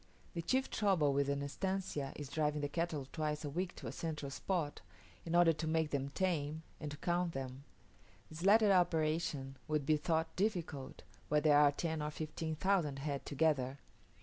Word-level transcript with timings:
The 0.33 0.41
chief 0.41 0.67
trouble 0.71 1.13
with 1.13 1.29
an 1.29 1.43
estancia 1.43 2.11
is 2.15 2.27
driving 2.27 2.61
the 2.61 2.67
cattle 2.67 3.07
twice 3.13 3.45
a 3.45 3.51
week 3.51 3.75
to 3.75 3.85
a 3.87 3.91
central 3.91 4.31
spot, 4.31 4.81
in 5.27 5.35
order 5.35 5.53
to 5.53 5.67
make 5.67 5.91
them 5.91 6.09
tame, 6.09 6.63
and 6.79 6.89
to 6.89 6.97
count 6.97 7.33
them. 7.33 7.65
This 8.27 8.43
latter 8.43 8.71
operation 8.71 9.57
would 9.67 9.85
be 9.85 9.97
thought 9.97 10.35
difficult, 10.35 11.03
where 11.29 11.39
there 11.41 11.59
are 11.59 11.71
ten 11.71 12.01
or 12.01 12.09
fifteen 12.09 12.55
thousand 12.55 12.97
head 12.97 13.27
together. 13.27 13.77